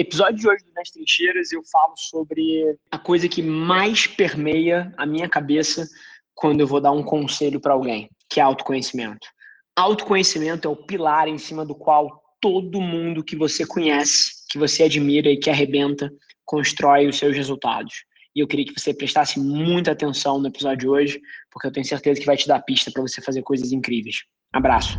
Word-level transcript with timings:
Episódio 0.00 0.40
de 0.40 0.48
hoje 0.48 0.64
do 0.64 0.72
Nas 0.72 0.88
Trincheiras 0.88 1.52
eu 1.52 1.62
falo 1.70 1.92
sobre 1.94 2.74
a 2.90 2.96
coisa 2.96 3.28
que 3.28 3.42
mais 3.42 4.06
permeia 4.06 4.90
a 4.96 5.04
minha 5.04 5.28
cabeça 5.28 5.86
quando 6.34 6.62
eu 6.62 6.66
vou 6.66 6.80
dar 6.80 6.90
um 6.90 7.02
conselho 7.02 7.60
para 7.60 7.74
alguém, 7.74 8.08
que 8.26 8.40
é 8.40 8.42
autoconhecimento. 8.42 9.28
Autoconhecimento 9.76 10.66
é 10.66 10.70
o 10.70 10.86
pilar 10.86 11.28
em 11.28 11.36
cima 11.36 11.66
do 11.66 11.74
qual 11.74 12.22
todo 12.40 12.80
mundo 12.80 13.22
que 13.22 13.36
você 13.36 13.66
conhece, 13.66 14.46
que 14.48 14.58
você 14.58 14.84
admira 14.84 15.28
e 15.28 15.36
que 15.36 15.50
arrebenta, 15.50 16.10
constrói 16.46 17.06
os 17.06 17.18
seus 17.18 17.36
resultados. 17.36 18.06
E 18.34 18.40
eu 18.40 18.48
queria 18.48 18.64
que 18.64 18.80
você 18.80 18.94
prestasse 18.94 19.38
muita 19.38 19.92
atenção 19.92 20.38
no 20.40 20.48
episódio 20.48 20.78
de 20.78 20.88
hoje, 20.88 21.20
porque 21.50 21.68
eu 21.68 21.72
tenho 21.72 21.84
certeza 21.84 22.18
que 22.18 22.26
vai 22.26 22.38
te 22.38 22.48
dar 22.48 22.62
pista 22.62 22.90
para 22.90 23.02
você 23.02 23.20
fazer 23.20 23.42
coisas 23.42 23.70
incríveis. 23.70 24.22
Abraço. 24.50 24.98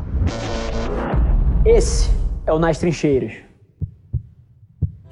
Esse 1.65 2.07
é 2.45 2.53
o 2.53 2.59
Nas 2.59 2.77
Trincheiras 2.77 3.49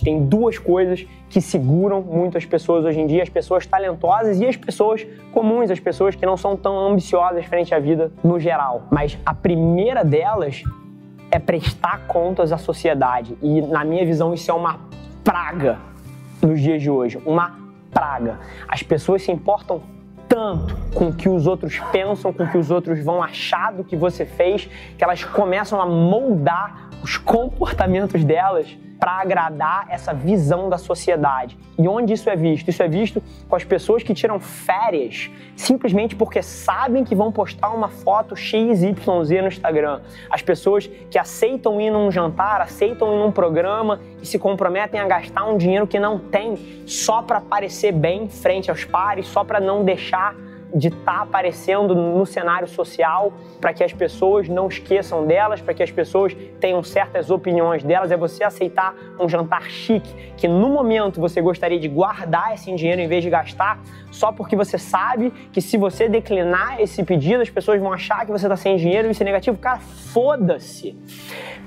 tem 0.04 0.26
duas 0.26 0.58
coisas 0.58 1.06
que 1.30 1.42
seguram 1.42 2.02
muito 2.02 2.38
as 2.38 2.46
pessoas 2.46 2.86
hoje 2.86 3.00
em 3.00 3.08
dia, 3.08 3.24
as 3.24 3.30
pessoas 3.30 3.66
talentosas 3.66 4.40
e 4.40 4.46
as 4.46 4.56
pessoas 4.56 5.06
comuns, 5.32 5.70
as 5.70 5.80
pessoas 5.80 6.16
que 6.16 6.26
não 6.26 6.38
são 6.38 6.56
tão 6.56 6.88
ambiciosas 6.88 7.46
frente 7.46 7.74
à 7.74 7.80
vida 7.80 8.12
no 8.24 8.40
geral. 8.40 8.84
Mas 8.92 9.18
a 9.26 9.34
primeira 9.34 10.04
delas 10.04 10.64
é 11.32 11.38
prestar 11.38 12.08
contas 12.08 12.52
à 12.52 12.58
sociedade. 12.58 13.38
E 13.42 13.62
na 13.62 13.84
minha 13.84 14.06
visão 14.06 14.34
isso 14.34 14.50
é 14.50 14.54
uma 14.54 14.80
praga 15.24 15.78
nos 16.42 16.60
dias 16.60 16.82
de 16.82 16.90
hoje, 16.90 17.22
uma 17.26 17.60
praga. 17.92 18.40
As 18.68 18.82
pessoas 18.82 19.22
se 19.22 19.32
importam 19.32 19.82
tanto 20.28 20.76
com 20.94 21.08
o 21.08 21.14
que 21.14 21.28
os 21.28 21.48
outros 21.48 21.80
pensam, 21.92 22.32
com 22.32 22.44
o 22.44 22.48
que 22.48 22.58
os 22.58 22.70
outros 22.70 23.04
vão 23.04 23.22
achar 23.22 23.74
do 23.74 23.84
que 23.84 23.96
você 23.96 24.26
fez, 24.26 24.70
que 24.98 25.04
elas 25.04 25.24
começam 25.24 25.82
a 25.82 25.86
moldar 25.86 26.90
os 27.04 27.18
comportamentos 27.18 28.24
delas 28.24 28.78
para 29.00 29.14
agradar 29.14 29.88
essa 29.90 30.14
visão 30.14 30.70
da 30.70 30.78
sociedade. 30.78 31.58
E 31.78 31.88
onde 31.88 32.14
isso 32.14 32.30
é 32.30 32.36
visto? 32.36 32.68
Isso 32.68 32.84
é 32.84 32.88
visto 32.88 33.24
com 33.48 33.56
as 33.56 33.64
pessoas 33.64 34.04
que 34.04 34.14
tiram 34.14 34.40
férias 34.40 35.32
simplesmente 35.56 36.16
porque 36.16 36.42
sabem 36.42 37.04
que 37.04 37.16
vão 37.16 37.32
postar 37.32 37.70
uma 37.72 37.90
foto 37.90 38.36
XYZ 38.36 38.96
no 39.06 39.48
Instagram. 39.48 40.02
As 40.30 40.42
pessoas 40.42 40.88
que 41.10 41.18
aceitam 41.18 41.80
ir 41.80 41.92
num 41.92 42.12
jantar, 42.12 42.62
aceitam 42.62 43.16
ir 43.16 43.20
num 43.20 43.32
programa 43.32 44.00
e 44.22 44.26
se 44.26 44.38
comprometem 44.38 45.00
a 45.00 45.08
gastar 45.08 45.46
um 45.46 45.58
dinheiro 45.58 45.88
que 45.88 46.00
não 46.00 46.20
tem 46.20 46.84
só 46.86 47.22
para 47.22 47.40
parecer 47.40 47.92
bem 47.92 48.30
frente 48.30 48.70
aos 48.70 48.84
pares, 48.84 49.28
só 49.28 49.44
para 49.44 49.60
não 49.60 49.84
deixar 49.84 50.36
de 50.74 50.90
estar 50.90 51.18
tá 51.18 51.22
aparecendo 51.22 51.96
no 51.96 52.26
cenário 52.26 52.68
social 52.68 53.34
para 53.60 53.74
que 53.74 53.84
as 53.84 53.92
pessoas 53.92 54.48
não 54.48 54.68
esqueçam 54.68 55.26
delas, 55.26 55.62
para 55.62 55.74
que 55.74 55.82
as 55.82 55.92
pessoas 55.92 56.36
tenham 56.60 56.84
certas 56.84 57.30
opiniões 57.30 57.84
delas, 57.84 58.12
é 58.12 58.18
você 58.18 58.44
aceitar 58.44 58.96
um 59.20 59.28
jantar 59.28 59.64
chique, 59.64 60.14
que 60.38 60.48
no 60.48 60.70
momento 60.70 61.20
você 61.20 61.42
gostaria 61.42 61.80
de 61.80 61.88
guardar 61.88 62.54
esse 62.54 62.74
dinheiro 62.76 63.02
em 63.02 63.08
vez 63.08 63.24
de 63.24 63.30
gastar, 63.30 63.80
só 64.12 64.32
porque 64.32 64.56
você 64.56 64.78
sabe 64.78 65.32
que 65.52 65.62
se 65.62 65.78
você 65.78 66.08
declinar 66.08 66.80
esse 66.80 67.04
pedido, 67.04 67.42
as 67.42 67.50
pessoas 67.50 67.80
vão 67.80 67.92
achar 67.92 68.26
que 68.26 68.32
você 68.32 68.46
está 68.46 68.56
sem 68.56 68.78
dinheiro 68.78 69.08
e 69.08 69.12
isso 69.12 69.24
é 69.24 69.26
negativo. 69.26 69.58
Cara, 69.58 69.80
foda-se. 69.80 70.98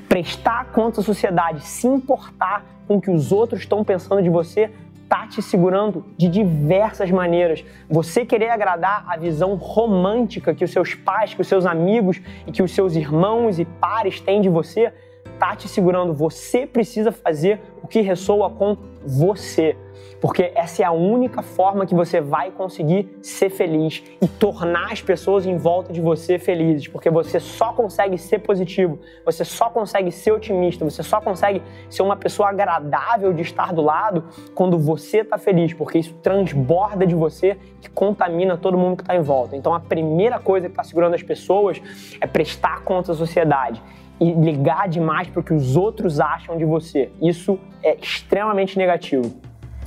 Prestar 0.09 0.67
conta 0.67 1.01
à 1.01 1.05
sociedade, 1.05 1.61
se 1.61 1.87
importar 1.87 2.65
com 2.87 2.97
o 2.97 3.01
que 3.01 3.11
os 3.11 3.33
outros 3.33 3.61
estão 3.61 3.83
pensando 3.83 4.23
de 4.23 4.29
você, 4.29 4.71
está 5.13 5.27
te 5.27 5.43
segurando 5.43 6.07
de 6.17 6.27
diversas 6.27 7.11
maneiras. 7.11 7.63
Você 7.89 8.25
querer 8.25 8.49
agradar 8.49 9.05
a 9.07 9.15
visão 9.19 9.57
romântica 9.57 10.55
que 10.55 10.65
os 10.65 10.71
seus 10.71 10.95
pais, 10.95 11.35
que 11.35 11.43
os 11.43 11.47
seus 11.47 11.67
amigos 11.67 12.19
e 12.47 12.51
que 12.51 12.63
os 12.63 12.73
seus 12.73 12.97
irmãos 12.97 13.59
e 13.59 13.67
pares 13.67 14.21
têm 14.21 14.41
de 14.41 14.49
você, 14.49 14.91
está 15.25 15.57
te 15.57 15.69
segurando. 15.69 16.15
Você 16.15 16.67
precisa 16.67 17.13
fazer 17.13 17.61
o 17.83 17.87
que 17.87 18.01
ressoa 18.01 18.51
com 18.51 18.77
você 19.05 19.77
porque 20.23 20.53
essa 20.55 20.83
é 20.83 20.85
a 20.85 20.93
única 20.93 21.43
forma 21.43 21.85
que 21.85 21.97
você 21.97 22.21
vai 22.21 22.53
conseguir 22.53 23.19
ser 23.21 23.51
feliz 23.51 24.05
e 24.21 24.29
tornar 24.29 24.93
as 24.93 25.03
pessoas 25.03 25.45
em 25.45 25.57
volta 25.57 25.93
de 25.93 26.01
você 26.01 26.39
felizes, 26.39 26.87
porque 26.87 27.11
você 27.11 27.41
só 27.41 27.73
consegue 27.73 28.17
ser 28.17 28.39
positivo, 28.39 29.01
você 29.25 29.45
só 29.45 29.69
consegue 29.69 30.13
ser 30.13 30.31
otimista, 30.31 30.85
você 30.85 31.03
só 31.03 31.21
consegue 31.21 31.61
ser 31.91 32.03
uma 32.03 32.15
pessoa 32.15 32.51
agradável 32.51 33.33
de 33.33 33.43
estar 33.43 33.73
do 33.73 33.83
lado 33.83 34.25
quando 34.55 34.79
você 34.79 35.19
está 35.23 35.39
feliz, 35.39 35.75
porque 35.75 35.99
isso 35.99 36.15
transborda 36.23 37.05
de 37.05 37.17
você 37.17 37.59
que 37.81 37.91
contamina 37.91 38.57
todo 38.57 38.79
mundo 38.79 38.99
que 38.99 39.03
está 39.03 39.17
em 39.17 39.23
volta. 39.23 39.57
Então 39.57 39.75
a 39.75 39.81
primeira 39.81 40.39
coisa 40.39 40.69
que 40.69 40.73
está 40.73 40.85
segurando 40.85 41.15
as 41.15 41.23
pessoas 41.25 41.83
é 42.21 42.29
prestar 42.29 42.85
conta 42.85 43.11
à 43.11 43.15
sociedade 43.17 43.83
e 44.21 44.33
ligar 44.33 44.89
demais 44.89 45.29
para 45.29 45.41
o 45.41 45.43
que 45.43 45.53
os 45.53 45.77
outros 45.77 46.21
acham 46.21 46.57
de 46.57 46.65
você. 46.65 47.11
Isso 47.21 47.59
é 47.83 47.97
extremamente 47.97 48.79
negativo. 48.79 49.35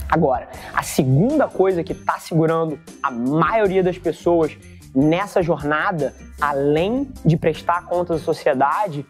Agora, 0.10 0.50
a 0.74 0.84
segunda 0.84 1.48
coisa 1.48 1.84
que 1.84 1.94
está 1.94 2.20
segurando 2.20 2.80
a 3.02 3.10
maioria 3.10 3.82
das 3.82 3.98
pessoas 3.98 4.58
nessa 4.94 5.42
jornada, 5.42 6.14
além 6.40 7.12
de 7.26 7.36
prestar 7.36 7.86
contas 7.86 8.22
à 8.22 8.24
sociedade, 8.24 9.06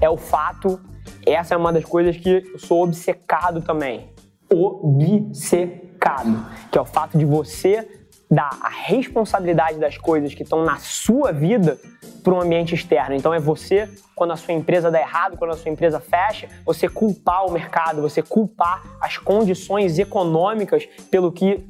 é 0.00 0.08
o 0.08 0.16
fato, 0.16 0.80
essa 1.26 1.54
é 1.54 1.56
uma 1.56 1.72
das 1.72 1.84
coisas 1.84 2.16
que 2.16 2.44
eu 2.52 2.58
sou 2.58 2.84
obcecado 2.84 3.60
também. 3.60 4.10
Obcecado, 4.52 6.46
que 6.70 6.78
é 6.78 6.80
o 6.80 6.84
fato 6.84 7.18
de 7.18 7.24
você 7.24 7.95
dar 8.30 8.50
a 8.60 8.68
responsabilidade 8.68 9.78
das 9.78 9.96
coisas 9.96 10.34
que 10.34 10.42
estão 10.42 10.64
na 10.64 10.78
sua 10.78 11.32
vida 11.32 11.78
para 12.22 12.34
um 12.34 12.40
ambiente 12.40 12.74
externo. 12.74 13.14
Então 13.14 13.32
é 13.32 13.38
você, 13.38 13.88
quando 14.14 14.32
a 14.32 14.36
sua 14.36 14.52
empresa 14.52 14.90
dá 14.90 15.00
errado, 15.00 15.36
quando 15.36 15.52
a 15.52 15.56
sua 15.56 15.70
empresa 15.70 16.00
fecha, 16.00 16.48
você 16.64 16.88
culpar 16.88 17.46
o 17.46 17.52
mercado, 17.52 18.02
você 18.02 18.20
culpar 18.20 18.82
as 19.00 19.16
condições 19.16 19.98
econômicas 19.98 20.86
pelo 21.10 21.30
que 21.30 21.64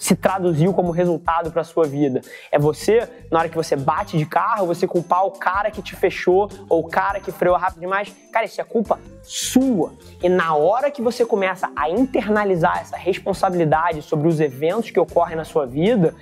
se 0.00 0.16
traduziu 0.16 0.72
como 0.72 0.90
resultado 0.90 1.52
para 1.52 1.62
sua 1.62 1.84
vida. 1.84 2.22
É 2.50 2.58
você, 2.58 3.06
na 3.30 3.38
hora 3.38 3.48
que 3.50 3.54
você 3.54 3.76
bate 3.76 4.16
de 4.16 4.24
carro, 4.24 4.66
você 4.66 4.86
culpar 4.86 5.26
o 5.26 5.32
cara 5.32 5.70
que 5.70 5.82
te 5.82 5.94
fechou 5.94 6.50
ou 6.70 6.80
o 6.80 6.88
cara 6.88 7.20
que 7.20 7.30
freou 7.30 7.54
rápido 7.54 7.80
demais. 7.80 8.10
Cara, 8.32 8.46
isso 8.46 8.60
é 8.60 8.64
culpa 8.64 8.98
sua. 9.22 9.92
E 10.22 10.28
na 10.28 10.54
hora 10.54 10.90
que 10.90 11.02
você 11.02 11.26
começa 11.26 11.70
a 11.76 11.90
internalizar 11.90 12.78
essa 12.80 12.96
responsabilidade 12.96 14.00
sobre 14.00 14.26
os 14.26 14.40
eventos 14.40 14.90
que 14.90 14.98
ocorrem 14.98 15.36
na 15.36 15.44
sua 15.44 15.66
vida, 15.66 16.14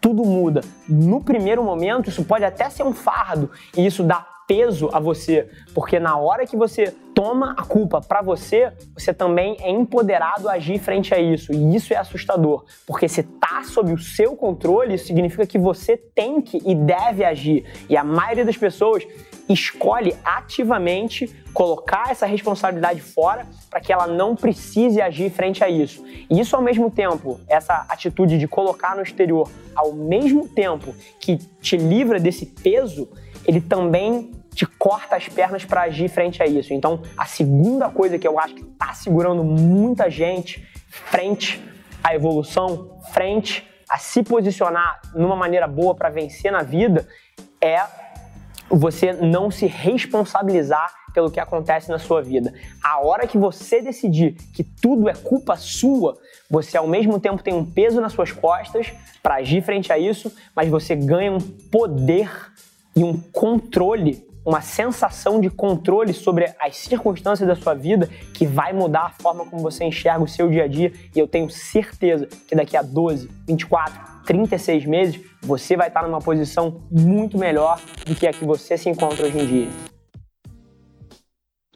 tudo 0.00 0.24
muda. 0.24 0.62
No 0.88 1.22
primeiro 1.22 1.62
momento, 1.62 2.08
isso 2.08 2.24
pode 2.24 2.44
até 2.44 2.70
ser 2.70 2.84
um 2.84 2.94
fardo 2.94 3.50
e 3.76 3.84
isso 3.84 4.02
dá 4.02 4.26
peso 4.48 4.88
a 4.92 4.98
você, 4.98 5.48
porque 5.72 6.00
na 6.00 6.16
hora 6.16 6.44
que 6.44 6.56
você 6.56 6.92
toma 7.20 7.54
a 7.54 7.62
culpa 7.64 8.00
para 8.00 8.22
você, 8.22 8.72
você 8.94 9.12
também 9.12 9.54
é 9.60 9.70
empoderado 9.70 10.48
a 10.48 10.52
agir 10.52 10.78
frente 10.78 11.12
a 11.12 11.18
isso. 11.20 11.52
E 11.52 11.76
isso 11.76 11.92
é 11.92 11.98
assustador, 11.98 12.64
porque 12.86 13.10
se 13.10 13.22
tá 13.22 13.62
sob 13.62 13.92
o 13.92 13.98
seu 13.98 14.34
controle, 14.34 14.94
isso 14.94 15.04
significa 15.04 15.46
que 15.46 15.58
você 15.58 15.98
tem 15.98 16.40
que 16.40 16.56
e 16.64 16.74
deve 16.74 17.22
agir. 17.22 17.66
E 17.90 17.94
a 17.94 18.02
maioria 18.02 18.42
das 18.42 18.56
pessoas 18.56 19.06
escolhe 19.50 20.16
ativamente 20.24 21.28
colocar 21.52 22.10
essa 22.10 22.24
responsabilidade 22.24 23.02
fora 23.02 23.46
para 23.68 23.82
que 23.82 23.92
ela 23.92 24.06
não 24.06 24.34
precise 24.34 25.02
agir 25.02 25.28
frente 25.28 25.62
a 25.62 25.68
isso. 25.68 26.02
E 26.30 26.40
isso 26.40 26.56
ao 26.56 26.62
mesmo 26.62 26.90
tempo, 26.90 27.38
essa 27.46 27.84
atitude 27.90 28.38
de 28.38 28.48
colocar 28.48 28.96
no 28.96 29.02
exterior, 29.02 29.46
ao 29.76 29.92
mesmo 29.92 30.48
tempo 30.48 30.94
que 31.20 31.36
te 31.36 31.76
livra 31.76 32.18
desse 32.18 32.46
peso, 32.46 33.10
ele 33.46 33.60
também 33.60 34.39
te 34.54 34.66
corta 34.66 35.16
as 35.16 35.28
pernas 35.28 35.64
para 35.64 35.82
agir 35.82 36.08
frente 36.08 36.42
a 36.42 36.46
isso. 36.46 36.72
Então, 36.72 37.02
a 37.16 37.24
segunda 37.24 37.88
coisa 37.88 38.18
que 38.18 38.26
eu 38.26 38.38
acho 38.38 38.54
que 38.54 38.62
está 38.62 38.92
segurando 38.92 39.44
muita 39.44 40.10
gente 40.10 40.66
frente 40.88 41.62
à 42.02 42.14
evolução, 42.14 42.98
frente 43.12 43.66
a 43.88 43.98
se 43.98 44.22
posicionar 44.22 45.00
numa 45.14 45.36
maneira 45.36 45.66
boa 45.66 45.94
para 45.94 46.10
vencer 46.10 46.52
na 46.52 46.62
vida, 46.62 47.06
é 47.60 47.80
você 48.68 49.12
não 49.12 49.50
se 49.50 49.66
responsabilizar 49.66 50.94
pelo 51.12 51.30
que 51.30 51.40
acontece 51.40 51.90
na 51.90 51.98
sua 51.98 52.22
vida. 52.22 52.54
A 52.82 53.00
hora 53.00 53.26
que 53.26 53.36
você 53.36 53.82
decidir 53.82 54.36
que 54.54 54.62
tudo 54.62 55.08
é 55.08 55.14
culpa 55.14 55.56
sua, 55.56 56.16
você 56.48 56.76
ao 56.76 56.86
mesmo 56.86 57.18
tempo 57.18 57.42
tem 57.42 57.52
um 57.52 57.64
peso 57.64 58.00
nas 58.00 58.12
suas 58.12 58.30
costas 58.30 58.92
para 59.20 59.36
agir 59.36 59.62
frente 59.62 59.92
a 59.92 59.98
isso, 59.98 60.32
mas 60.54 60.68
você 60.68 60.94
ganha 60.94 61.32
um 61.32 61.40
poder 61.40 62.30
e 62.94 63.02
um 63.02 63.16
controle 63.16 64.24
uma 64.44 64.60
sensação 64.60 65.40
de 65.40 65.50
controle 65.50 66.12
sobre 66.12 66.54
as 66.60 66.76
circunstâncias 66.76 67.46
da 67.46 67.54
sua 67.54 67.74
vida 67.74 68.08
que 68.34 68.46
vai 68.46 68.72
mudar 68.72 69.06
a 69.06 69.10
forma 69.10 69.44
como 69.44 69.62
você 69.62 69.84
enxerga 69.84 70.22
o 70.22 70.28
seu 70.28 70.48
dia 70.48 70.64
a 70.64 70.68
dia. 70.68 70.92
E 71.14 71.18
eu 71.18 71.28
tenho 71.28 71.50
certeza 71.50 72.26
que 72.48 72.54
daqui 72.54 72.76
a 72.76 72.82
12, 72.82 73.30
24, 73.46 74.24
36 74.24 74.84
meses 74.86 75.20
você 75.42 75.76
vai 75.76 75.88
estar 75.88 76.02
numa 76.02 76.20
posição 76.20 76.82
muito 76.90 77.38
melhor 77.38 77.80
do 78.06 78.14
que 78.14 78.26
a 78.26 78.32
que 78.32 78.44
você 78.44 78.76
se 78.76 78.88
encontra 78.88 79.26
hoje 79.26 79.38
em 79.38 79.46
dia. 79.46 79.68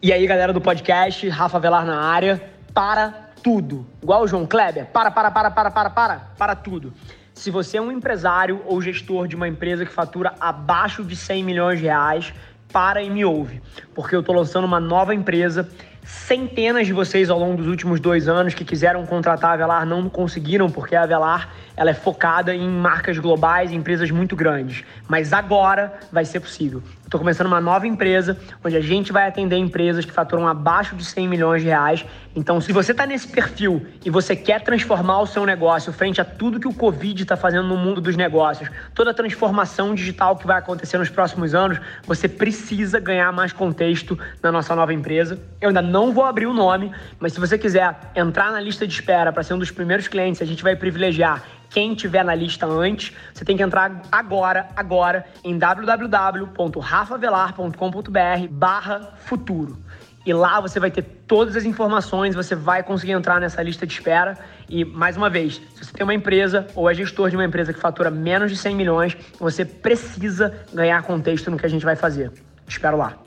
E 0.02 0.12
aí, 0.12 0.26
galera 0.26 0.52
do 0.52 0.60
podcast, 0.60 1.26
Rafa 1.28 1.58
Velar 1.58 1.86
na 1.86 1.98
área, 1.98 2.42
para 2.74 3.30
tudo. 3.42 3.86
Igual 4.02 4.22
o 4.22 4.26
João 4.26 4.46
Kleber, 4.46 4.86
para, 4.86 5.10
para, 5.10 5.30
para, 5.30 5.50
para, 5.50 5.70
para, 5.70 5.90
para, 5.90 6.18
para 6.36 6.54
tudo. 6.54 6.92
Se 7.32 7.50
você 7.50 7.78
é 7.78 7.80
um 7.82 7.90
empresário 7.90 8.62
ou 8.66 8.80
gestor 8.80 9.26
de 9.26 9.34
uma 9.34 9.48
empresa 9.48 9.84
que 9.84 9.92
fatura 9.92 10.34
abaixo 10.38 11.02
de 11.02 11.16
100 11.16 11.42
milhões 11.42 11.78
de 11.78 11.86
reais, 11.86 12.32
para 12.74 13.00
e 13.00 13.08
me 13.08 13.24
ouve, 13.24 13.62
porque 13.94 14.16
eu 14.16 14.20
estou 14.20 14.34
lançando 14.34 14.64
uma 14.64 14.80
nova 14.80 15.14
empresa 15.14 15.68
Centenas 16.04 16.86
de 16.86 16.92
vocês 16.92 17.30
ao 17.30 17.38
longo 17.38 17.56
dos 17.56 17.66
últimos 17.66 17.98
dois 17.98 18.28
anos 18.28 18.52
que 18.52 18.62
quiseram 18.62 19.06
contratar 19.06 19.50
a 19.50 19.54
Avelar 19.54 19.86
não 19.86 20.06
conseguiram, 20.10 20.70
porque 20.70 20.94
a 20.94 21.02
Avelar 21.02 21.48
ela 21.74 21.90
é 21.90 21.94
focada 21.94 22.54
em 22.54 22.68
marcas 22.68 23.18
globais, 23.18 23.72
em 23.72 23.76
empresas 23.76 24.10
muito 24.10 24.36
grandes. 24.36 24.84
Mas 25.08 25.32
agora 25.32 25.94
vai 26.12 26.26
ser 26.26 26.40
possível. 26.40 26.82
Estou 27.14 27.20
começando 27.20 27.46
uma 27.46 27.60
nova 27.60 27.86
empresa 27.86 28.36
onde 28.64 28.76
a 28.76 28.80
gente 28.80 29.12
vai 29.12 29.28
atender 29.28 29.56
empresas 29.56 30.04
que 30.04 30.10
faturam 30.10 30.48
abaixo 30.48 30.96
de 30.96 31.04
100 31.04 31.28
milhões 31.28 31.62
de 31.62 31.68
reais. 31.68 32.04
Então, 32.34 32.60
se 32.60 32.72
você 32.72 32.90
está 32.90 33.06
nesse 33.06 33.28
perfil 33.28 33.86
e 34.04 34.10
você 34.10 34.34
quer 34.34 34.60
transformar 34.62 35.20
o 35.20 35.26
seu 35.26 35.46
negócio 35.46 35.92
frente 35.92 36.20
a 36.20 36.24
tudo 36.24 36.58
que 36.58 36.66
o 36.66 36.74
Covid 36.74 37.22
está 37.22 37.36
fazendo 37.36 37.68
no 37.68 37.76
mundo 37.76 38.00
dos 38.00 38.16
negócios, 38.16 38.68
toda 38.94 39.12
a 39.12 39.14
transformação 39.14 39.94
digital 39.94 40.36
que 40.36 40.44
vai 40.44 40.58
acontecer 40.58 40.98
nos 40.98 41.08
próximos 41.08 41.54
anos, 41.54 41.78
você 42.04 42.28
precisa 42.28 42.98
ganhar 42.98 43.30
mais 43.32 43.52
contexto 43.52 44.18
na 44.42 44.50
nossa 44.50 44.74
nova 44.74 44.92
empresa. 44.92 45.38
Eu 45.60 45.68
ainda 45.68 45.82
não 45.82 45.93
vou 46.12 46.24
abrir 46.24 46.46
o 46.46 46.52
nome, 46.52 46.92
mas 47.18 47.32
se 47.32 47.40
você 47.40 47.58
quiser 47.58 47.96
entrar 48.14 48.50
na 48.50 48.60
lista 48.60 48.86
de 48.86 48.92
espera 48.92 49.32
para 49.32 49.42
ser 49.42 49.54
um 49.54 49.58
dos 49.58 49.70
primeiros 49.70 50.08
clientes, 50.08 50.42
a 50.42 50.44
gente 50.44 50.62
vai 50.62 50.74
privilegiar 50.74 51.42
quem 51.70 51.94
tiver 51.94 52.24
na 52.24 52.34
lista 52.34 52.66
antes, 52.66 53.12
você 53.32 53.44
tem 53.44 53.56
que 53.56 53.62
entrar 53.62 54.02
agora, 54.10 54.68
agora, 54.76 55.24
em 55.42 55.58
www.rafavelar.com.br 55.58 58.48
barra 58.50 59.12
futuro. 59.16 59.78
E 60.26 60.32
lá 60.32 60.60
você 60.60 60.80
vai 60.80 60.90
ter 60.90 61.02
todas 61.26 61.56
as 61.56 61.64
informações, 61.64 62.34
você 62.34 62.54
vai 62.54 62.82
conseguir 62.82 63.12
entrar 63.12 63.40
nessa 63.40 63.62
lista 63.62 63.86
de 63.86 63.92
espera. 63.92 64.38
E, 64.68 64.84
mais 64.84 65.16
uma 65.16 65.28
vez, 65.28 65.60
se 65.74 65.84
você 65.84 65.92
tem 65.92 66.04
uma 66.04 66.14
empresa 66.14 66.66
ou 66.74 66.88
é 66.88 66.94
gestor 66.94 67.28
de 67.28 67.36
uma 67.36 67.44
empresa 67.44 67.72
que 67.72 67.80
fatura 67.80 68.10
menos 68.10 68.50
de 68.50 68.56
100 68.56 68.74
milhões, 68.74 69.16
você 69.38 69.64
precisa 69.64 70.54
ganhar 70.72 71.02
contexto 71.02 71.50
no 71.50 71.58
que 71.58 71.66
a 71.66 71.68
gente 71.68 71.84
vai 71.84 71.96
fazer. 71.96 72.32
espero 72.66 72.96
lá. 72.96 73.23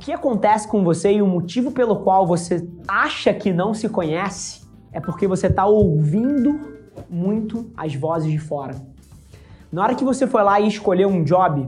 Que 0.00 0.12
acontece 0.12 0.68
com 0.68 0.84
você 0.84 1.12
e 1.12 1.22
o 1.22 1.26
motivo 1.26 1.70
pelo 1.70 1.96
qual 1.96 2.26
você 2.26 2.66
acha 2.86 3.32
que 3.34 3.52
não 3.52 3.74
se 3.74 3.88
conhece 3.88 4.66
é 4.92 5.00
porque 5.00 5.26
você 5.26 5.48
está 5.48 5.66
ouvindo 5.66 6.78
muito 7.08 7.70
as 7.76 7.94
vozes 7.94 8.30
de 8.30 8.38
fora. 8.38 8.74
Na 9.70 9.82
hora 9.82 9.94
que 9.94 10.04
você 10.04 10.26
foi 10.26 10.42
lá 10.42 10.58
e 10.60 10.68
escolheu 10.68 11.08
um 11.08 11.22
job 11.22 11.66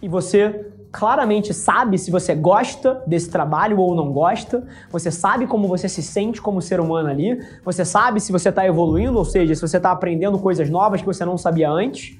e 0.00 0.08
você 0.08 0.70
claramente 0.90 1.52
sabe 1.52 1.98
se 1.98 2.10
você 2.10 2.34
gosta 2.34 3.02
desse 3.06 3.28
trabalho 3.28 3.78
ou 3.78 3.94
não 3.94 4.12
gosta, 4.12 4.66
você 4.90 5.10
sabe 5.10 5.46
como 5.46 5.68
você 5.68 5.88
se 5.88 6.02
sente 6.02 6.40
como 6.40 6.62
ser 6.62 6.80
humano 6.80 7.08
ali, 7.08 7.38
você 7.64 7.84
sabe 7.84 8.20
se 8.20 8.32
você 8.32 8.48
está 8.48 8.66
evoluindo, 8.66 9.18
ou 9.18 9.24
seja, 9.24 9.54
se 9.54 9.60
você 9.60 9.76
está 9.76 9.90
aprendendo 9.90 10.38
coisas 10.38 10.70
novas 10.70 11.00
que 11.00 11.06
você 11.06 11.24
não 11.24 11.36
sabia 11.36 11.70
antes, 11.70 12.18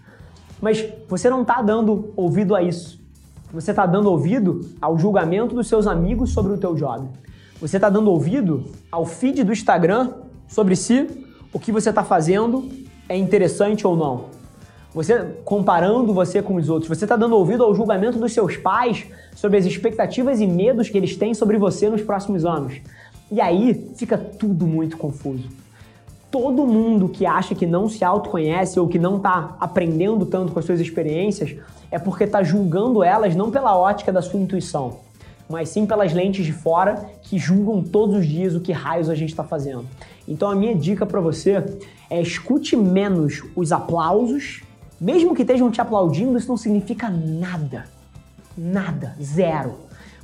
mas 0.61 0.85
você 1.09 1.31
não 1.31 1.43
está 1.43 1.63
dando 1.63 2.13
ouvido 2.17 2.55
a 2.55 2.63
isso. 2.63 3.01
Você 3.53 3.71
está 3.71 3.87
dando 3.87 4.11
ouvido 4.11 4.61
ao 4.81 4.99
julgamento 4.99 5.55
dos 5.55 5.69
seus 5.69 5.87
amigos 5.87 6.33
sobre 6.33 6.53
o 6.53 6.59
teu 6.59 6.75
job. 6.75 7.09
Você 7.61 7.79
está 7.79 7.89
dando 7.89 8.11
ouvido 8.11 8.65
ao 8.93 9.06
feed 9.06 9.43
do 9.43 9.53
Instagram 9.53 10.11
sobre 10.47 10.77
si, 10.77 11.06
o 11.53 11.59
que 11.59 11.73
você 11.73 11.89
está 11.89 12.05
fazendo 12.05 12.69
é 13.09 13.17
interessante 13.17 13.87
ou 13.87 13.97
não. 13.97 14.27
Você 14.95 15.37
comparando 15.45 16.12
você 16.12 16.43
com 16.43 16.56
os 16.56 16.69
outros, 16.69 16.89
você 16.89 17.06
está 17.06 17.17
dando 17.17 17.37
ouvido 17.37 17.65
ao 17.65 17.75
julgamento 17.75 18.19
dos 18.19 18.33
seus 18.33 18.56
pais 18.56 19.06
sobre 19.35 19.56
as 19.56 19.65
expectativas 19.65 20.41
e 20.41 20.47
medos 20.47 20.91
que 20.91 20.99
eles 20.99 21.17
têm 21.17 21.33
sobre 21.33 21.56
você 21.56 21.89
nos 21.89 22.03
próximos 22.03 22.44
anos. 22.44 22.75
E 23.31 23.41
aí 23.41 23.91
fica 23.97 24.19
tudo 24.19 24.67
muito 24.67 24.99
confuso. 24.99 25.49
Todo 26.31 26.67
mundo 26.67 27.09
que 27.09 27.25
acha 27.25 27.55
que 27.55 27.65
não 27.65 27.89
se 27.89 28.05
autoconhece 28.05 28.79
ou 28.79 28.87
que 28.87 28.99
não 28.99 29.17
está 29.17 29.56
aprendendo 29.59 30.27
tanto 30.27 30.53
com 30.53 30.59
as 30.59 30.67
suas 30.67 30.81
experiências 30.81 31.56
é 31.90 31.99
porque 31.99 32.25
está 32.25 32.43
julgando 32.43 33.02
elas 33.02 33.35
não 33.35 33.50
pela 33.50 33.76
ótica 33.76 34.12
da 34.12 34.23
sua 34.23 34.40
intuição, 34.40 35.00
mas 35.49 35.70
sim 35.70 35.87
pelas 35.87 36.12
lentes 36.12 36.44
de 36.44 36.52
fora 36.52 37.08
que 37.23 37.38
julgam 37.38 37.82
todos 37.82 38.17
os 38.17 38.26
dias 38.26 38.55
o 38.55 38.61
que 38.61 38.73
raios 38.73 39.08
a 39.08 39.14
gente 39.14 39.31
está 39.31 39.44
fazendo. 39.44 39.87
Então 40.26 40.50
a 40.50 40.55
minha 40.55 40.75
dica 40.75 41.06
para 41.06 41.20
você 41.20 41.64
é 42.11 42.20
escute 42.20 42.76
menos 42.76 43.43
os 43.56 43.73
aplausos, 43.73 44.62
mesmo 45.00 45.35
que 45.35 45.43
estejam 45.43 45.70
te 45.70 45.81
aplaudindo, 45.81 46.37
isso 46.37 46.49
não 46.49 46.56
significa 46.56 47.08
nada. 47.08 47.85
Nada, 48.56 49.14
zero. 49.23 49.76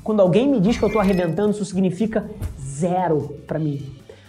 Quando 0.03 0.21
alguém 0.21 0.49
me 0.49 0.61
diz 0.61 0.77
que 0.77 0.85
eu 0.85 0.89
estou 0.89 1.01
arrebentando, 1.01 1.53
isso 1.53 1.65
significa 1.65 2.29
zero 2.61 3.39
para 3.47 3.59
mim. 3.59 3.81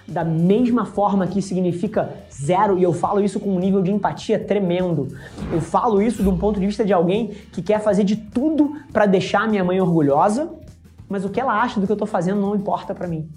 Da 0.08 0.24
mesma 0.24 0.86
forma 0.86 1.26
que 1.26 1.42
significa 1.42 2.14
zero, 2.32 2.78
e 2.78 2.84
eu 2.84 2.94
falo 2.94 3.24
isso 3.24 3.40
com 3.40 3.56
um 3.56 3.60
nível 3.60 3.82
de 3.82 3.92
empatia 3.92 4.38
tremendo. 4.38 5.08
Eu 5.52 5.60
falo 5.60 6.02
isso 6.02 6.22
de 6.22 6.30
um 6.30 6.38
ponto 6.38 6.60
de 6.60 6.66
vista 6.66 6.86
de 6.86 6.94
alguém 6.94 7.32
que 7.52 7.62
quer 7.62 7.80
fazer 7.80 8.04
de 8.04 8.16
tudo 8.16 8.76
para 8.94 9.06
deixar 9.06 9.48
minha 9.48 9.64
mãe 9.64 9.82
orgulhosa, 9.82 10.54
mas 11.10 11.26
o 11.26 11.30
que 11.30 11.40
ela 11.40 11.60
acha 11.60 11.80
do 11.80 11.88
que 11.88 11.92
eu 11.92 11.98
tô 11.98 12.06
fazendo 12.06 12.40
não 12.40 12.56
importa 12.56 12.94
para 12.94 13.08
mim. 13.08 13.28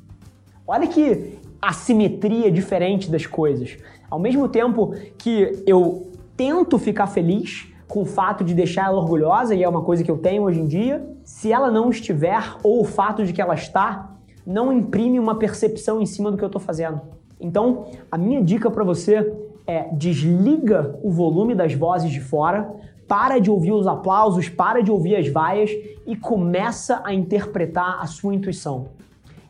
Olha 0.66 0.86
que 0.86 1.38
assimetria 1.60 2.50
diferente 2.50 3.10
das 3.10 3.26
coisas. 3.26 3.78
Ao 4.10 4.18
mesmo 4.18 4.48
tempo 4.48 4.94
que 5.16 5.62
eu 5.66 6.12
tento 6.36 6.78
ficar 6.78 7.06
feliz 7.06 7.66
com 7.86 8.02
o 8.02 8.04
fato 8.04 8.44
de 8.44 8.52
deixar 8.52 8.86
ela 8.86 8.98
orgulhosa, 8.98 9.54
e 9.54 9.62
é 9.62 9.68
uma 9.68 9.80
coisa 9.80 10.04
que 10.04 10.10
eu 10.10 10.18
tenho 10.18 10.42
hoje 10.42 10.60
em 10.60 10.66
dia, 10.66 11.08
se 11.24 11.50
ela 11.50 11.70
não 11.70 11.88
estiver, 11.88 12.56
ou 12.62 12.82
o 12.82 12.84
fato 12.84 13.24
de 13.24 13.32
que 13.32 13.40
ela 13.40 13.54
está, 13.54 14.17
não 14.48 14.72
imprime 14.72 15.20
uma 15.20 15.34
percepção 15.34 16.00
em 16.00 16.06
cima 16.06 16.30
do 16.30 16.38
que 16.38 16.42
eu 16.42 16.46
estou 16.46 16.60
fazendo. 16.60 17.02
Então, 17.38 17.84
a 18.10 18.16
minha 18.16 18.42
dica 18.42 18.70
para 18.70 18.82
você 18.82 19.30
é 19.66 19.90
desliga 19.92 20.98
o 21.02 21.10
volume 21.10 21.54
das 21.54 21.74
vozes 21.74 22.10
de 22.10 22.20
fora, 22.20 22.74
para 23.06 23.38
de 23.38 23.50
ouvir 23.50 23.72
os 23.72 23.86
aplausos, 23.86 24.48
para 24.48 24.82
de 24.82 24.90
ouvir 24.90 25.16
as 25.16 25.28
vaias 25.28 25.70
e 26.06 26.16
começa 26.16 27.02
a 27.04 27.12
interpretar 27.12 28.00
a 28.00 28.06
sua 28.06 28.34
intuição. 28.34 28.88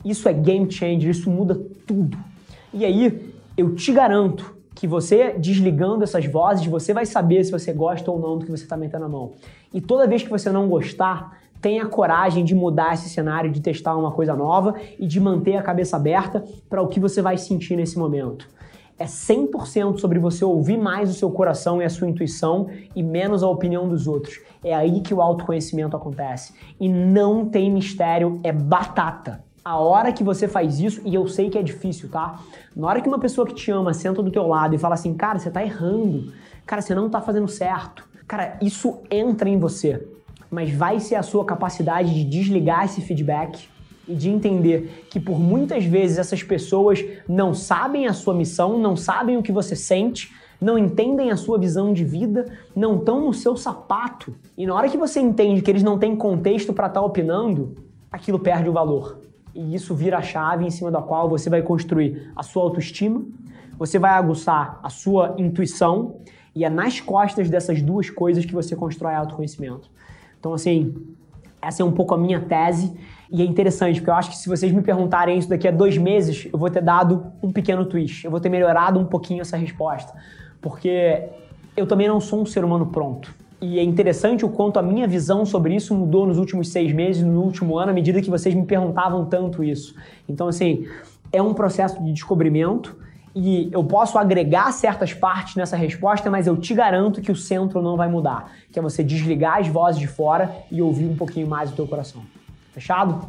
Isso 0.05 0.29
é 0.29 0.33
game 0.33 0.69
changer, 0.71 1.11
isso 1.11 1.31
muda 1.31 1.55
tudo. 1.87 2.19
E 2.75 2.85
aí, 2.85 3.33
eu 3.57 3.77
te 3.77 3.93
garanto 3.93 4.57
que 4.75 4.87
você 4.87 5.33
desligando 5.39 6.03
essas 6.03 6.27
vozes, 6.27 6.67
você 6.67 6.93
vai 6.93 7.07
saber 7.07 7.45
se 7.45 7.53
você 7.53 7.73
gosta 7.73 8.11
ou 8.11 8.19
não 8.19 8.39
do 8.39 8.45
que 8.45 8.51
você 8.51 8.65
está 8.65 8.77
metendo 8.77 9.05
a 9.05 9.09
mão. 9.09 9.33
E 9.73 9.81
toda 9.81 10.09
vez 10.09 10.25
que 10.25 10.31
você 10.31 10.51
não 10.51 10.69
gostar, 10.69 11.39
tenha 11.61 11.87
coragem 11.87 12.45
de 12.45 12.55
mudar 12.55 12.95
esse 12.95 13.09
cenário, 13.09 13.51
de 13.51 13.61
testar 13.61 13.97
uma 13.97 14.13
coisa 14.13 14.35
nova 14.35 14.75
e 14.99 15.07
de 15.07 15.21
manter 15.21 15.57
a 15.57 15.63
cabeça 15.63 15.97
aberta 15.97 16.45
para 16.69 16.83
o 16.83 16.89
que 16.89 17.01
você 17.01 17.21
vai 17.21 17.37
sentir 17.37 17.77
nesse 17.77 17.99
momento 17.99 18.49
é 18.99 19.05
100% 19.05 19.99
sobre 19.99 20.19
você 20.19 20.45
ouvir 20.45 20.77
mais 20.77 21.09
o 21.09 21.15
seu 21.15 21.31
coração 21.31 21.81
e 21.81 21.85
a 21.85 21.91
sua 21.91 22.09
intuição 22.09 22.69
e 22.95 23.03
menos 23.03 23.43
a 23.43 23.49
opinião 23.49 23.89
dos 23.89 24.09
outros. 24.09 24.41
É 24.63 24.75
aí 24.75 25.01
que 25.01 25.15
o 25.15 25.23
autoconhecimento 25.23 25.97
acontece. 25.97 26.53
E 26.81 26.89
não 26.89 27.47
tem 27.47 27.71
mistério, 27.71 28.41
é 28.43 28.51
batata. 28.51 29.45
A 29.65 29.79
hora 29.79 30.13
que 30.13 30.25
você 30.25 30.49
faz 30.49 30.81
isso, 30.81 31.01
e 31.05 31.15
eu 31.15 31.29
sei 31.29 31.49
que 31.49 31.59
é 31.59 31.63
difícil, 31.63 32.09
tá? 32.09 32.41
Na 32.75 32.89
hora 32.89 33.01
que 33.01 33.09
uma 33.09 33.19
pessoa 33.21 33.47
que 33.47 33.55
te 33.55 33.71
ama 33.71 33.95
senta 33.95 34.23
do 34.23 34.31
teu 34.31 34.49
lado 34.49 34.75
e 34.75 34.79
fala 34.79 34.95
assim, 34.95 35.15
cara, 35.15 35.39
você 35.39 35.51
tá 35.51 35.63
errando, 35.63 36.33
cara, 36.67 36.83
você 36.83 36.95
não 36.95 37.09
tá 37.09 37.21
fazendo 37.21 37.47
certo. 37.47 38.09
Cara, 38.27 38.57
isso 38.61 38.99
entra 39.11 39.49
em 39.49 39.59
você. 39.59 40.07
Mas 40.51 40.71
vai 40.71 41.01
ser 41.01 41.17
a 41.17 41.23
sua 41.23 41.45
capacidade 41.45 42.15
de 42.15 42.25
desligar 42.25 42.85
esse 42.85 43.01
feedback 43.01 43.69
e 44.07 44.15
de 44.15 44.31
entender 44.31 45.07
que 45.11 45.21
por 45.21 45.39
muitas 45.39 45.85
vezes 45.85 46.19
essas 46.19 46.43
pessoas 46.43 47.05
não 47.29 47.53
sabem 47.53 48.07
a 48.07 48.15
sua 48.15 48.35
missão, 48.35 48.79
não 48.79 48.97
sabem 48.97 49.37
o 49.37 49.43
que 49.43 49.53
você 49.53 49.77
sente, 49.77 50.33
não 50.61 50.79
entendem 50.79 51.31
a 51.31 51.37
sua 51.37 51.59
visão 51.59 51.93
de 51.93 52.05
vida, 52.05 52.47
não 52.75 52.97
estão 52.97 53.27
no 53.27 53.35
seu 53.35 53.57
sapato. 53.57 54.35
E 54.57 54.67
na 54.67 54.75
hora 54.75 54.89
que 54.89 54.97
você 54.97 55.21
entende 55.21 55.63
que 55.63 55.71
eles 55.71 55.83
não 55.83 55.99
têm 55.99 56.17
contexto 56.17 56.73
para 56.73 56.87
estar 56.87 57.01
tá 57.01 57.07
opinando, 57.07 57.75
aquilo 58.11 58.39
perde 58.39 58.69
o 58.69 58.73
valor. 58.73 59.21
E 59.55 59.75
isso 59.75 59.95
vira 59.95 60.19
a 60.19 60.23
chave 60.23 60.65
em 60.65 60.71
cima 60.71 60.91
da 60.91 61.03
qual 61.03 61.29
você 61.29 61.49
vai 61.49 61.63
construir 61.63 62.33
a 62.35 62.43
sua 62.43 62.63
autoestima, 62.63 63.23
você 63.79 63.99
vai 63.99 64.11
aguçar 64.13 64.81
a 64.83 64.91
sua 64.91 65.35
intuição, 65.39 66.17
e 66.55 66.65
é 66.65 66.71
nas 66.71 67.01
costas 67.01 67.49
dessas 67.49 67.81
duas 67.81 68.11
coisas 68.11 68.45
que 68.45 68.53
você 68.53 68.75
constrói 68.75 69.15
autoconhecimento. 69.15 69.89
Então, 70.39 70.55
assim, 70.55 70.95
essa 71.61 71.83
é 71.83 71.85
um 71.85 71.93
pouco 71.93 72.15
a 72.15 72.19
minha 72.19 72.41
tese. 72.41 72.93
E 73.31 73.43
é 73.43 73.45
interessante, 73.45 74.01
porque 74.01 74.11
eu 74.11 74.15
acho 74.15 74.31
que 74.31 74.37
se 74.37 74.49
vocês 74.49 74.73
me 74.73 74.81
perguntarem 74.81 75.39
isso 75.39 75.49
daqui 75.49 75.69
a 75.69 75.71
dois 75.71 75.99
meses, 75.99 76.49
eu 76.51 76.59
vou 76.59 76.71
ter 76.71 76.83
dado 76.83 77.27
um 77.43 77.53
pequeno 77.53 77.85
twist. 77.85 78.25
Eu 78.25 78.31
vou 78.31 78.41
ter 78.41 78.49
melhorado 78.49 78.99
um 78.99 79.05
pouquinho 79.05 79.43
essa 79.43 79.57
resposta. 79.57 80.13
Porque 80.61 81.25
eu 81.77 81.87
também 81.87 82.09
não 82.09 82.21
sou 82.21 82.41
um 82.41 82.47
ser 82.47 82.65
humano 82.65 82.87
pronto. 82.87 83.35
E 83.61 83.79
é 83.79 83.83
interessante 83.83 84.45
o 84.45 84.49
quanto 84.49 84.79
a 84.79 84.83
minha 84.83 85.07
visão 85.07 85.45
sobre 85.45 85.75
isso 85.75 85.95
mudou 85.95 86.27
nos 86.27 86.39
últimos 86.39 86.69
seis 86.69 86.93
meses, 86.93 87.23
no 87.23 87.43
último 87.43 87.77
ano, 87.77 87.91
à 87.91 87.95
medida 87.95 88.23
que 88.23 88.31
vocês 88.31 88.55
me 88.55 88.65
perguntavam 88.65 89.27
tanto 89.27 89.65
isso. 89.65 89.95
Então, 90.29 90.47
assim, 90.47 90.87
é 91.33 91.43
um 91.43 91.53
processo 91.53 92.03
de 92.03 92.13
descobrimento 92.13 92.97
e 93.35 93.69
eu 93.73 93.85
posso 93.85 94.19
agregar 94.19 94.73
certas 94.73 95.13
partes 95.13 95.57
nessa 95.57 95.77
resposta, 95.77 96.31
mas 96.31 96.47
eu 96.47 96.57
te 96.57 96.75
garanto 96.75 97.21
que 97.21 97.31
o 97.31 97.37
centro 97.37 97.83
não 97.83 97.97
vai 97.97 98.09
mudar, 98.09 98.53
que 98.73 98.79
é 98.79 98.83
você 98.83 99.03
desligar 99.03 99.59
as 99.59 99.69
vozes 99.69 100.01
de 100.01 100.07
fora 100.07 100.55
e 100.71 100.81
ouvir 100.83 101.07
um 101.07 101.17
pouquinho 101.17 101.47
mais 101.47 101.71
o 101.71 101.75
teu 101.75 101.87
coração. 101.87 102.23
Fechado? 102.73 103.29